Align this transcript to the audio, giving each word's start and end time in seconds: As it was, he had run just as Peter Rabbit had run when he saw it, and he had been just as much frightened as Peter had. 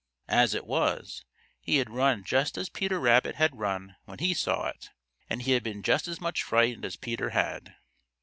As 0.33 0.55
it 0.55 0.65
was, 0.65 1.23
he 1.59 1.77
had 1.77 1.91
run 1.91 2.23
just 2.23 2.57
as 2.57 2.69
Peter 2.69 2.99
Rabbit 2.99 3.35
had 3.35 3.59
run 3.59 3.97
when 4.05 4.17
he 4.17 4.33
saw 4.33 4.65
it, 4.67 4.89
and 5.29 5.43
he 5.43 5.51
had 5.51 5.61
been 5.61 5.83
just 5.83 6.07
as 6.07 6.19
much 6.19 6.41
frightened 6.41 6.85
as 6.85 6.95
Peter 6.95 7.29
had. 7.29 7.75